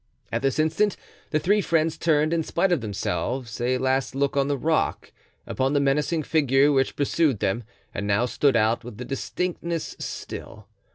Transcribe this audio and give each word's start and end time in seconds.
At 0.31 0.41
this 0.41 0.57
instant 0.57 0.97
the 1.29 1.37
three 1.37 1.61
friends 1.61 1.95
turned, 1.95 2.33
in 2.33 2.41
spite 2.41 2.71
of 2.71 2.81
themselves, 2.81 3.61
a 3.61 3.77
last 3.77 4.15
look 4.15 4.35
on 4.35 4.47
the 4.47 4.57
rock, 4.57 5.11
upon 5.45 5.73
the 5.73 5.79
menacing 5.79 6.23
figure 6.23 6.71
which 6.71 6.95
pursued 6.95 7.37
them 7.39 7.63
and 7.93 8.07
now 8.07 8.25
stood 8.25 8.55
out 8.55 8.83
with 8.83 8.99
a 8.99 9.05
distinctness 9.05 9.95
still. 9.99 10.65